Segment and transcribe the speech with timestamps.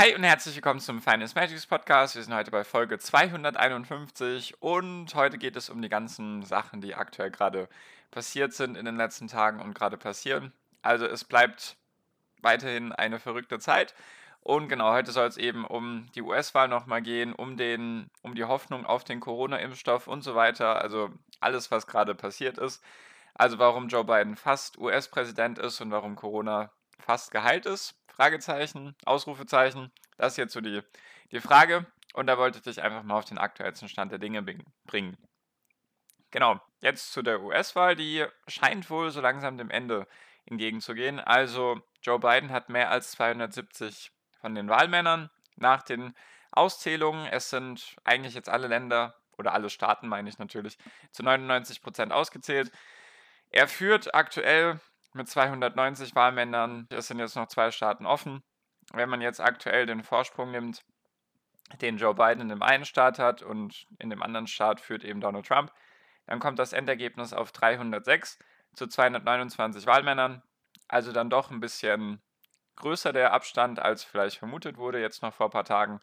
[0.00, 2.14] Hi und herzlich willkommen zum Finance Magics Podcast.
[2.14, 6.94] Wir sind heute bei Folge 251 und heute geht es um die ganzen Sachen, die
[6.94, 7.68] aktuell gerade
[8.12, 10.52] passiert sind in den letzten Tagen und gerade passieren.
[10.82, 11.76] Also es bleibt
[12.42, 13.96] weiterhin eine verrückte Zeit.
[14.40, 18.44] Und genau, heute soll es eben um die US-Wahl nochmal gehen, um, den, um die
[18.44, 20.80] Hoffnung auf den Corona-Impfstoff und so weiter.
[20.80, 21.10] Also
[21.40, 22.84] alles, was gerade passiert ist.
[23.34, 27.97] Also warum Joe Biden fast US-Präsident ist und warum Corona fast geheilt ist.
[28.18, 29.92] Fragezeichen, Ausrufezeichen.
[30.16, 30.82] Das ist jetzt so die,
[31.30, 31.86] die Frage.
[32.14, 34.42] Und da wollte ich dich einfach mal auf den aktuellsten Stand der Dinge
[34.86, 35.16] bringen.
[36.32, 40.08] Genau, jetzt zu der US-Wahl, die scheint wohl so langsam dem Ende
[40.46, 41.20] entgegenzugehen.
[41.20, 44.10] Also Joe Biden hat mehr als 270
[44.40, 46.12] von den Wahlmännern nach den
[46.50, 47.24] Auszählungen.
[47.26, 50.76] Es sind eigentlich jetzt alle Länder oder alle Staaten, meine ich natürlich,
[51.12, 52.72] zu 99 Prozent ausgezählt.
[53.50, 54.80] Er führt aktuell
[55.18, 56.86] mit 290 Wahlmännern.
[56.90, 58.42] Es sind jetzt noch zwei Staaten offen.
[58.94, 60.82] Wenn man jetzt aktuell den Vorsprung nimmt,
[61.82, 65.20] den Joe Biden in dem einen Staat hat und in dem anderen Staat führt eben
[65.20, 65.70] Donald Trump,
[66.26, 68.38] dann kommt das Endergebnis auf 306
[68.74, 70.42] zu 229 Wahlmännern.
[70.86, 72.22] Also dann doch ein bisschen
[72.76, 76.00] größer der Abstand, als vielleicht vermutet wurde, jetzt noch vor ein paar Tagen.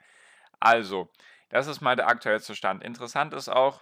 [0.60, 1.10] Also,
[1.50, 2.84] das ist mal der aktuellste Stand.
[2.84, 3.82] Interessant ist auch,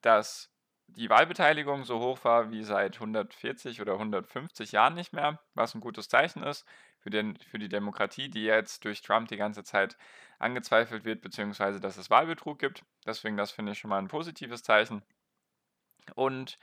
[0.00, 0.50] dass
[0.88, 5.80] die Wahlbeteiligung so hoch war wie seit 140 oder 150 Jahren nicht mehr, was ein
[5.80, 6.66] gutes Zeichen ist
[6.98, 9.96] für, den, für die Demokratie, die jetzt durch Trump die ganze Zeit
[10.38, 12.84] angezweifelt wird, beziehungsweise dass es Wahlbetrug gibt.
[13.04, 15.02] Deswegen, das finde ich schon mal ein positives Zeichen.
[16.14, 16.58] Und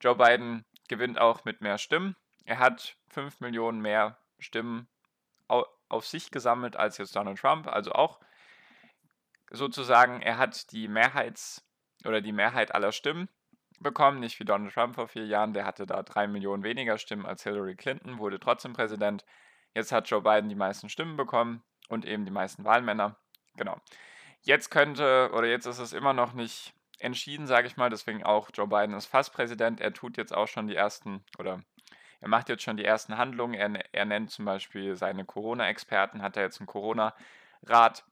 [0.00, 2.16] Joe Biden gewinnt auch mit mehr Stimmen.
[2.44, 4.88] Er hat 5 Millionen mehr Stimmen
[5.48, 8.20] auf sich gesammelt als jetzt Donald Trump, also auch
[9.50, 11.62] sozusagen, er hat die Mehrheits-
[12.06, 13.28] oder die Mehrheit aller Stimmen
[13.82, 17.26] bekommen, nicht wie Donald Trump vor vier Jahren, der hatte da drei Millionen weniger Stimmen
[17.26, 19.24] als Hillary Clinton, wurde trotzdem Präsident.
[19.74, 23.16] Jetzt hat Joe Biden die meisten Stimmen bekommen und eben die meisten Wahlmänner.
[23.56, 23.80] Genau.
[24.42, 28.50] Jetzt könnte, oder jetzt ist es immer noch nicht entschieden, sage ich mal, deswegen auch
[28.52, 29.80] Joe Biden ist fast Präsident.
[29.80, 31.60] Er tut jetzt auch schon die ersten, oder
[32.20, 33.54] er macht jetzt schon die ersten Handlungen.
[33.54, 38.04] Er, er nennt zum Beispiel seine Corona-Experten, hat er jetzt einen Corona-Rat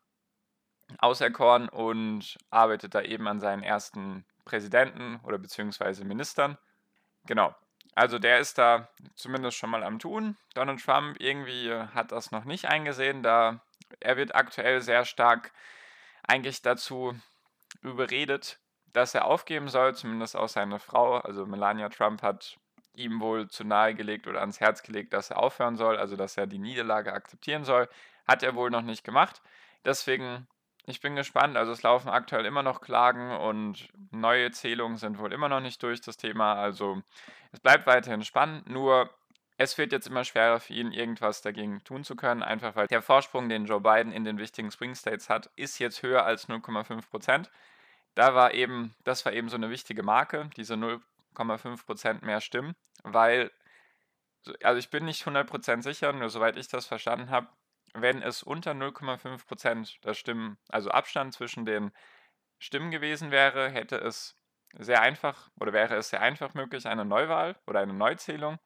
[0.99, 6.59] auserkoren und arbeitet da eben an seinen ersten Präsidenten oder beziehungsweise Ministern.
[7.27, 7.55] Genau.
[7.95, 10.37] Also der ist da zumindest schon mal am Tun.
[10.55, 13.61] Donald Trump irgendwie hat das noch nicht eingesehen, da
[14.01, 15.53] er wird aktuell sehr stark
[16.27, 17.15] eigentlich dazu
[17.83, 18.59] überredet,
[18.93, 22.59] dass er aufgeben soll, zumindest auch seine Frau, also Melania Trump hat
[22.95, 26.37] ihm wohl zu nahe gelegt oder ans Herz gelegt, dass er aufhören soll, also dass
[26.37, 27.89] er die Niederlage akzeptieren soll.
[28.27, 29.43] Hat er wohl noch nicht gemacht.
[29.85, 30.49] Deswegen
[30.87, 31.57] ich bin gespannt.
[31.57, 35.83] Also es laufen aktuell immer noch Klagen und neue Zählungen sind wohl immer noch nicht
[35.83, 36.55] durch das Thema.
[36.55, 37.03] Also
[37.53, 38.69] es bleibt weiterhin spannend.
[38.69, 39.11] Nur
[39.61, 43.03] es wird jetzt immer schwerer für ihn, irgendwas dagegen tun zu können, einfach weil der
[43.03, 47.11] Vorsprung, den Joe Biden in den wichtigen Swing States hat, ist jetzt höher als 0,5
[47.11, 47.51] Prozent.
[48.15, 52.75] Da war eben, das war eben so eine wichtige Marke, diese 0,5 Prozent mehr Stimmen,
[53.03, 53.51] weil,
[54.63, 57.49] also ich bin nicht 100% sicher, nur soweit ich das verstanden habe,
[57.95, 61.93] wenn es unter 0,5% der Stimmen, also Abstand zwischen den
[62.59, 64.37] Stimmen gewesen wäre, hätte es
[64.79, 68.59] sehr einfach oder wäre es sehr einfach möglich, eine Neuwahl oder eine Neuzählung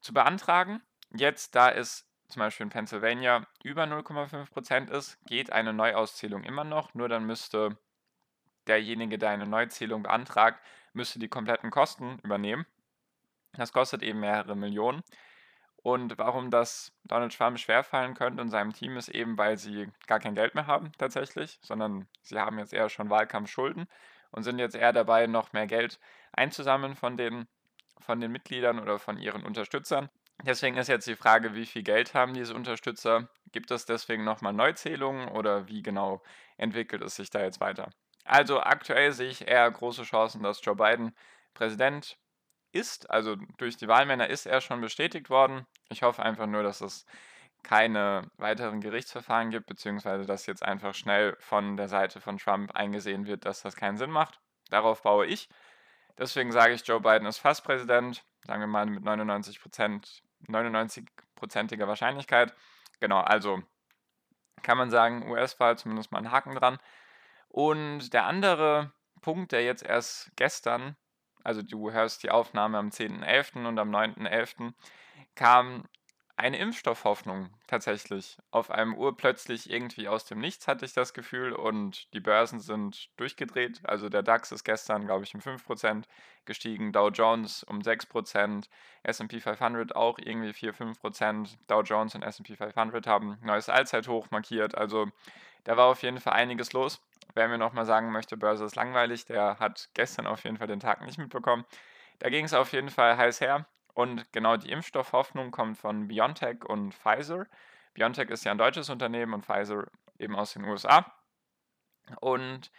[0.00, 0.80] zu beantragen.
[1.10, 6.94] Jetzt, da es zum Beispiel in Pennsylvania über 0,5% ist, geht eine Neuauszählung immer noch,
[6.94, 7.76] nur dann müsste
[8.66, 12.66] derjenige, der eine Neuzählung beantragt, müsste die kompletten Kosten übernehmen.
[13.52, 15.02] Das kostet eben mehrere Millionen.
[15.82, 20.20] Und warum das Donald Trump schwerfallen könnte und seinem Team ist eben, weil sie gar
[20.20, 23.88] kein Geld mehr haben tatsächlich, sondern sie haben jetzt eher schon Wahlkampfschulden
[24.30, 25.98] und sind jetzt eher dabei, noch mehr Geld
[26.32, 27.48] einzusammeln von den,
[27.98, 30.08] von den Mitgliedern oder von ihren Unterstützern.
[30.44, 33.28] Deswegen ist jetzt die Frage, wie viel Geld haben diese Unterstützer?
[33.52, 36.22] Gibt es deswegen nochmal Neuzählungen oder wie genau
[36.56, 37.90] entwickelt es sich da jetzt weiter?
[38.24, 41.14] Also aktuell sehe ich eher große Chancen, dass Joe Biden
[41.54, 42.18] Präsident
[42.72, 45.66] ist, also durch die Wahlmänner ist er schon bestätigt worden.
[45.88, 47.06] Ich hoffe einfach nur, dass es
[47.62, 53.26] keine weiteren Gerichtsverfahren gibt, beziehungsweise dass jetzt einfach schnell von der Seite von Trump eingesehen
[53.26, 54.40] wird, dass das keinen Sinn macht.
[54.70, 55.48] Darauf baue ich.
[56.18, 59.60] Deswegen sage ich, Joe Biden ist fast Präsident, sagen wir mal mit 99
[60.48, 62.54] 99-prozentiger Wahrscheinlichkeit.
[63.00, 63.62] Genau, also
[64.62, 66.78] kann man sagen, US-Wahl zumindest mal einen Haken dran.
[67.48, 70.96] Und der andere Punkt, der jetzt erst gestern,
[71.44, 73.66] also du hörst die Aufnahme am 10.11.
[73.66, 74.72] und am 9.11.,
[75.34, 75.84] kam
[76.36, 78.36] eine Impfstoffhoffnung tatsächlich.
[78.50, 82.58] Auf einem Uhr plötzlich irgendwie aus dem Nichts hatte ich das Gefühl und die Börsen
[82.58, 83.80] sind durchgedreht.
[83.84, 86.04] Also der DAX ist gestern, glaube ich, um 5%
[86.44, 88.66] gestiegen, Dow Jones um 6%,
[89.06, 91.56] SP 500 auch irgendwie 4-5%.
[91.68, 94.74] Dow Jones und SP 500 haben neues Allzeithoch markiert.
[94.74, 95.08] Also
[95.64, 97.00] da war auf jeden Fall einiges los.
[97.34, 100.80] Wer mir nochmal sagen möchte, Börse ist langweilig, der hat gestern auf jeden Fall den
[100.80, 101.64] Tag nicht mitbekommen.
[102.18, 103.66] Da ging es auf jeden Fall heiß her.
[103.94, 107.46] Und genau die Impfstoffhoffnung kommt von BioNTech und Pfizer.
[107.94, 109.86] BioNTech ist ja ein deutsches Unternehmen und Pfizer
[110.18, 111.12] eben aus den USA.
[112.20, 112.70] Und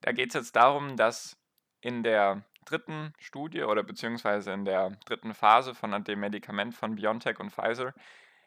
[0.00, 1.36] da geht es jetzt darum, dass
[1.80, 7.38] in der dritten Studie oder beziehungsweise in der dritten Phase von dem Medikament von BioNTech
[7.38, 7.94] und Pfizer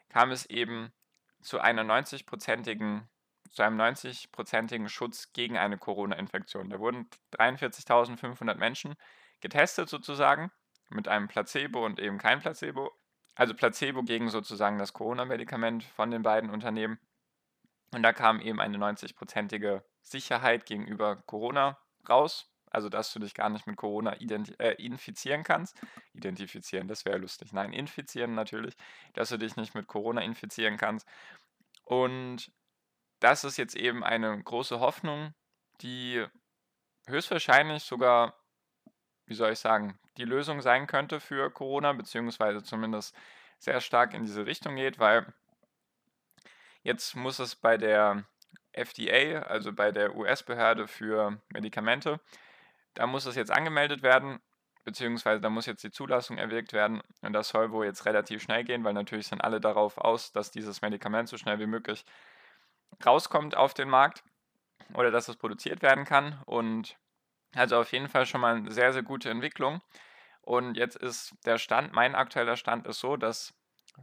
[0.08, 0.92] kam es eben
[1.40, 3.02] zu einer 90-prozentigen
[3.50, 6.70] zu einem 90-prozentigen Schutz gegen eine Corona-Infektion.
[6.70, 8.94] Da wurden 43.500 Menschen
[9.40, 10.50] getestet sozusagen
[10.88, 12.90] mit einem Placebo und eben kein Placebo.
[13.34, 16.98] Also Placebo gegen sozusagen das Corona-Medikament von den beiden Unternehmen.
[17.92, 22.46] Und da kam eben eine 90-prozentige Sicherheit gegenüber Corona raus.
[22.72, 25.76] Also, dass du dich gar nicht mit Corona äh, infizieren kannst.
[26.12, 27.52] Identifizieren, das wäre lustig.
[27.52, 28.76] Nein, infizieren natürlich.
[29.12, 31.04] Dass du dich nicht mit Corona infizieren kannst.
[31.84, 32.52] Und
[33.20, 35.34] das ist jetzt eben eine große Hoffnung,
[35.80, 36.26] die
[37.06, 38.34] höchstwahrscheinlich sogar
[39.30, 43.14] wie soll ich sagen, die Lösung sein könnte für Corona, beziehungsweise zumindest
[43.58, 45.32] sehr stark in diese Richtung geht, weil
[46.82, 48.24] jetzt muss es bei der
[48.72, 52.18] FDA, also bei der US-Behörde für Medikamente,
[52.94, 54.40] da muss es jetzt angemeldet werden,
[54.82, 57.00] beziehungsweise da muss jetzt die Zulassung erwirkt werden.
[57.22, 60.50] Und das soll wohl jetzt relativ schnell gehen, weil natürlich sind alle darauf aus, dass
[60.50, 62.04] dieses Medikament so schnell wie möglich
[63.04, 64.22] rauskommt auf den Markt
[64.94, 66.96] oder dass es produziert werden kann und
[67.54, 69.80] also auf jeden Fall schon mal eine sehr, sehr gute Entwicklung.
[70.42, 73.54] Und jetzt ist der Stand, mein aktueller Stand ist so, dass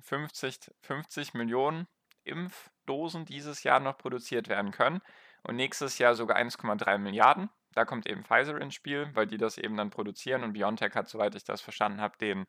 [0.01, 1.87] 50, 50 Millionen
[2.23, 5.01] Impfdosen dieses Jahr noch produziert werden können
[5.43, 7.49] und nächstes Jahr sogar 1,3 Milliarden.
[7.73, 11.07] Da kommt eben Pfizer ins Spiel, weil die das eben dann produzieren und BioNTech hat,
[11.07, 12.45] soweit ich das verstanden habe, den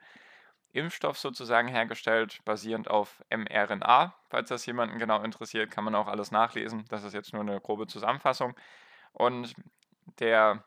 [0.73, 4.15] Impfstoff sozusagen hergestellt, basierend auf mRNA.
[4.29, 6.85] Falls das jemanden genau interessiert, kann man auch alles nachlesen.
[6.89, 8.55] Das ist jetzt nur eine grobe Zusammenfassung.
[9.13, 9.55] Und
[10.19, 10.65] der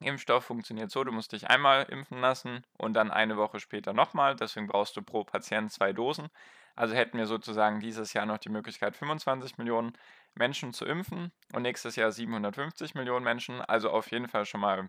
[0.00, 4.36] Impfstoff funktioniert so, du musst dich einmal impfen lassen und dann eine Woche später nochmal.
[4.36, 6.28] Deswegen brauchst du pro Patient zwei Dosen.
[6.76, 9.94] Also hätten wir sozusagen dieses Jahr noch die Möglichkeit, 25 Millionen
[10.34, 13.60] Menschen zu impfen und nächstes Jahr 750 Millionen Menschen.
[13.60, 14.88] Also auf jeden Fall schon mal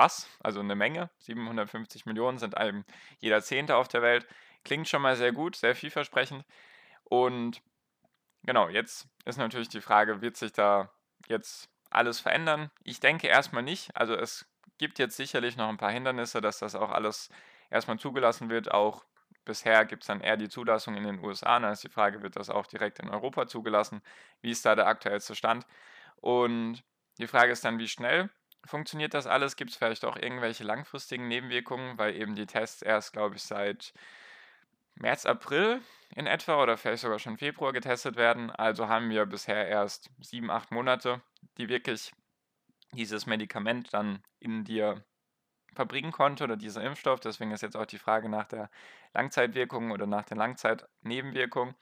[0.00, 1.10] was, also eine Menge.
[1.18, 2.84] 750 Millionen sind einem
[3.18, 4.26] jeder Zehnte auf der Welt.
[4.64, 6.44] Klingt schon mal sehr gut, sehr vielversprechend.
[7.04, 7.60] Und
[8.42, 10.90] genau, jetzt ist natürlich die Frage, wird sich da
[11.28, 12.70] jetzt alles verändern?
[12.82, 13.94] Ich denke erstmal nicht.
[13.94, 14.46] Also es
[14.78, 17.28] gibt jetzt sicherlich noch ein paar Hindernisse, dass das auch alles
[17.68, 18.70] erstmal zugelassen wird.
[18.70, 19.04] Auch
[19.44, 21.60] bisher gibt es dann eher die Zulassung in den USA.
[21.60, 24.00] Da ist die Frage, wird das auch direkt in Europa zugelassen?
[24.40, 25.66] Wie ist da der aktuellste Stand?
[26.16, 26.82] Und
[27.18, 28.30] die Frage ist dann, wie schnell
[28.64, 29.56] funktioniert das alles?
[29.56, 33.92] Gibt es vielleicht auch irgendwelche langfristigen Nebenwirkungen, weil eben die Tests erst, glaube ich, seit
[34.94, 35.80] März, April
[36.14, 38.50] in etwa oder vielleicht sogar schon Februar getestet werden.
[38.50, 41.22] Also haben wir bisher erst sieben, acht Monate,
[41.56, 42.12] die wirklich
[42.92, 45.04] dieses Medikament dann in dir
[45.74, 47.20] verbringen konnte oder dieser Impfstoff.
[47.20, 48.70] Deswegen ist jetzt auch die Frage nach der
[49.14, 51.74] Langzeitwirkung oder nach den Langzeitnebenwirkungen.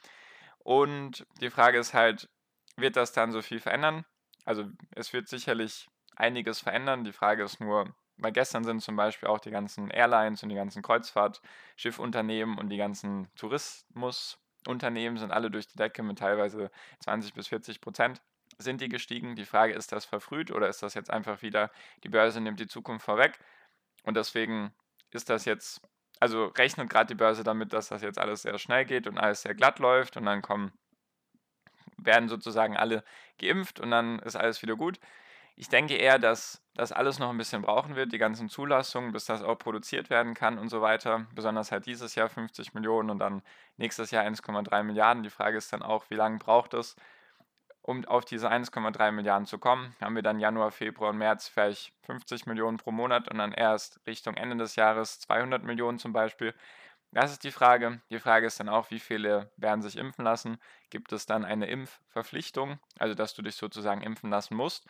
[0.59, 2.29] Und die Frage ist halt,
[2.77, 4.05] wird das dann so viel verändern?
[4.45, 7.05] Also es wird sicherlich einiges verändern.
[7.05, 10.57] Die Frage ist nur, weil gestern sind zum Beispiel auch die ganzen Airlines und die
[10.57, 16.71] ganzen Kreuzfahrtschiffunternehmen und die ganzen Tourismusunternehmen sind alle durch die Decke mit teilweise
[17.01, 18.21] 20 bis 40 Prozent
[18.59, 19.37] sind die gestiegen.
[19.37, 21.71] Die Frage, ist das verfrüht oder ist das jetzt einfach wieder,
[22.03, 23.39] die Börse nimmt die Zukunft vorweg
[24.05, 24.75] und deswegen
[25.11, 25.81] ist das jetzt,
[26.21, 29.43] also rechnet gerade die Börse damit, dass das jetzt alles sehr schnell geht und alles
[29.43, 30.73] sehr glatt läuft und dann kommen,
[31.97, 33.05] werden sozusagen alle
[33.39, 34.99] geimpft und dann ist alles wieder gut.
[35.61, 39.25] Ich denke eher, dass das alles noch ein bisschen brauchen wird, die ganzen Zulassungen, bis
[39.25, 41.27] das auch produziert werden kann und so weiter.
[41.35, 43.43] Besonders halt dieses Jahr 50 Millionen und dann
[43.77, 45.25] nächstes Jahr 1,3 Milliarden.
[45.25, 46.95] Die Frage ist dann auch, wie lange braucht es,
[47.83, 49.97] um auf diese 1,3 Milliarden zu kommen?
[50.01, 53.99] Haben wir dann Januar, Februar und März vielleicht 50 Millionen pro Monat und dann erst
[54.07, 56.55] Richtung Ende des Jahres 200 Millionen zum Beispiel?
[57.11, 58.01] Das ist die Frage.
[58.11, 60.59] Die Frage ist dann auch, wie viele werden sich impfen lassen?
[60.91, 64.87] Gibt es dann eine Impfverpflichtung, also dass du dich sozusagen impfen lassen musst?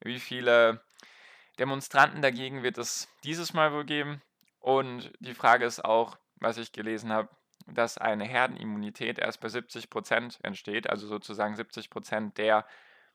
[0.00, 0.82] Wie viele
[1.58, 4.22] Demonstranten dagegen wird es dieses Mal wohl geben?
[4.58, 7.28] Und die Frage ist auch, was ich gelesen habe,
[7.66, 10.88] dass eine Herdenimmunität erst bei 70 Prozent entsteht.
[10.88, 12.66] Also sozusagen 70 Prozent der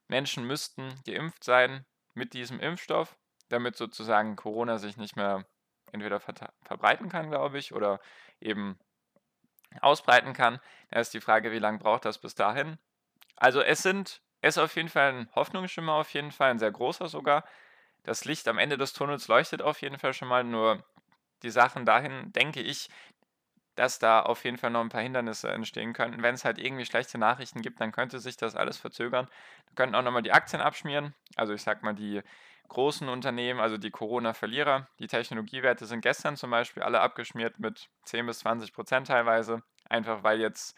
[0.08, 3.18] Menschen müssten geimpft sein mit diesem Impfstoff,
[3.50, 5.46] damit sozusagen Corona sich nicht mehr
[5.92, 8.00] entweder verbreiten kann, glaube ich, oder
[8.40, 8.80] eben
[9.82, 10.60] ausbreiten kann.
[10.90, 12.78] Da ist die Frage, wie lange braucht das bis dahin?
[13.36, 17.08] Also es sind, ist auf jeden Fall ein Hoffnungsschimmer, auf jeden Fall ein sehr großer
[17.08, 17.44] sogar.
[18.04, 20.84] Das Licht am Ende des Tunnels leuchtet auf jeden Fall schon mal, nur
[21.44, 22.90] die Sachen dahin, denke ich,
[23.76, 26.24] dass da auf jeden Fall noch ein paar Hindernisse entstehen könnten.
[26.24, 29.28] Wenn es halt irgendwie schlechte Nachrichten gibt, dann könnte sich das alles verzögern.
[29.68, 31.14] Da könnten auch nochmal die Aktien abschmieren.
[31.36, 32.22] Also ich sag mal, die
[32.70, 38.26] großen Unternehmen, also die Corona-Verlierer, die Technologiewerte sind gestern zum Beispiel alle abgeschmiert mit 10
[38.26, 39.62] bis 20 Prozent teilweise.
[39.90, 40.78] Einfach weil jetzt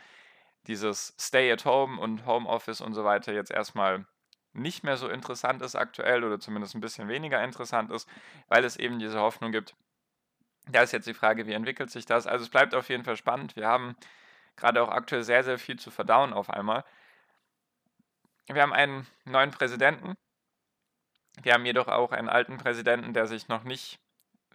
[0.67, 4.05] dieses Stay at Home und Homeoffice und so weiter jetzt erstmal
[4.53, 8.09] nicht mehr so interessant ist aktuell oder zumindest ein bisschen weniger interessant ist,
[8.47, 9.75] weil es eben diese Hoffnung gibt,
[10.69, 12.27] da ist jetzt die Frage, wie entwickelt sich das?
[12.27, 13.55] Also es bleibt auf jeden Fall spannend.
[13.55, 13.95] Wir haben
[14.55, 16.83] gerade auch aktuell sehr, sehr viel zu verdauen auf einmal.
[18.47, 20.15] Wir haben einen neuen Präsidenten.
[21.41, 23.99] Wir haben jedoch auch einen alten Präsidenten, der sich noch nicht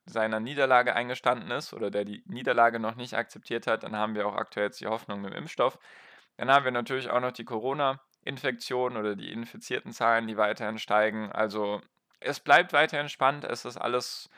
[0.04, 3.82] seiner Niederlage eingestanden ist oder der die Niederlage noch nicht akzeptiert hat.
[3.84, 5.78] Dann haben wir auch aktuell jetzt die Hoffnung mit dem Impfstoff.
[6.36, 11.30] Dann haben wir natürlich auch noch die Corona-Infektion oder die infizierten Zahlen, die weiterhin steigen.
[11.30, 11.80] Also
[12.20, 13.44] es bleibt weiterhin spannend.
[13.44, 14.28] Es ist alles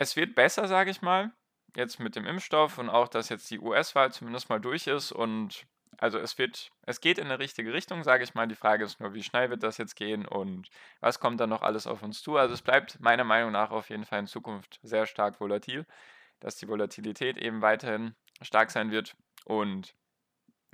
[0.00, 1.30] es wird besser, sage ich mal,
[1.76, 5.66] jetzt mit dem Impfstoff und auch, dass jetzt die US-Wahl zumindest mal durch ist und
[5.98, 8.46] also es wird, es geht in eine richtige Richtung, sage ich mal.
[8.48, 10.68] Die Frage ist nur, wie schnell wird das jetzt gehen und
[11.00, 12.36] was kommt dann noch alles auf uns zu.
[12.36, 15.86] Also es bleibt meiner Meinung nach auf jeden Fall in Zukunft sehr stark volatil,
[16.40, 19.16] dass die Volatilität eben weiterhin stark sein wird.
[19.44, 19.94] Und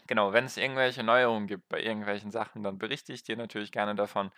[0.06, 3.94] genau, wenn es irgendwelche Neuerungen gibt bei irgendwelchen Sachen, dann berichte ich dir natürlich gerne
[3.94, 4.30] davon.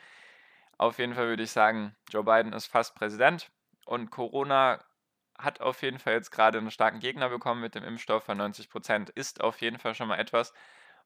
[0.79, 3.51] Auf jeden Fall würde ich sagen, Joe Biden ist fast Präsident.
[3.85, 4.85] Und Corona
[5.39, 8.69] hat auf jeden Fall jetzt gerade einen starken Gegner bekommen mit dem Impfstoff von 90
[8.69, 9.11] Prozent.
[9.11, 10.53] Ist auf jeden Fall schon mal etwas.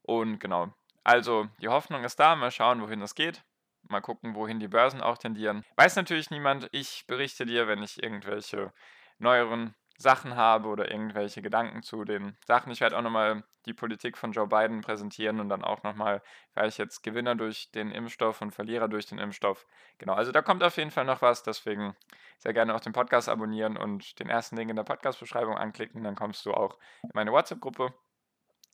[0.03, 0.73] Und genau,
[1.05, 2.35] also die Hoffnung ist da.
[2.35, 3.45] Mal schauen, wohin das geht.
[3.83, 5.65] Mal gucken, wohin die Börsen auch tendieren.
[5.77, 6.69] Weiß natürlich niemand.
[6.73, 8.73] Ich berichte dir, wenn ich irgendwelche
[9.19, 12.73] neueren Sachen habe oder irgendwelche Gedanken zu den Sachen.
[12.73, 16.79] Ich werde auch nochmal die Politik von Joe Biden präsentieren und dann auch nochmal, vielleicht
[16.79, 19.67] jetzt Gewinner durch den Impfstoff und Verlierer durch den Impfstoff.
[19.99, 21.95] Genau, also da kommt auf jeden Fall noch was, deswegen
[22.39, 26.17] sehr gerne auch den Podcast abonnieren und den ersten Link in der Podcast-Beschreibung anklicken, dann
[26.17, 27.95] kommst du auch in meine WhatsApp-Gruppe.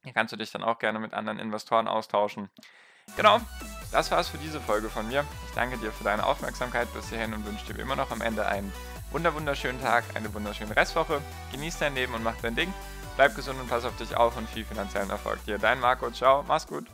[0.04, 2.48] Hier kannst du dich dann auch gerne mit anderen Investoren austauschen.
[3.16, 3.40] Genau,
[3.90, 5.24] das war's für diese Folge von mir.
[5.48, 8.46] Ich danke dir für deine Aufmerksamkeit bis hierhin und wünsche dir immer noch am Ende
[8.46, 8.72] einen
[9.10, 11.20] wunderschönen Tag, eine wunderschöne Restwoche.
[11.52, 12.72] Genieß dein Leben und mach dein Ding.
[13.18, 15.58] Bleib gesund und pass auf dich auf und viel finanziellen Erfolg dir.
[15.58, 16.86] Dein Marco, ciao, mach's gut.